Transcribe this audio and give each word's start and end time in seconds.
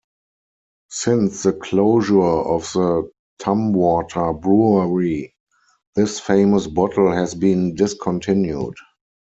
Since 0.89 1.43
the 1.43 1.53
closure 1.53 2.23
of 2.23 2.63
the 2.73 3.11
Tumwater 3.39 4.33
brewery, 4.33 5.35
this 5.93 6.19
famous 6.19 6.65
bottle 6.65 7.11
has 7.11 7.35
been 7.35 7.75
discontinued. 7.75 8.77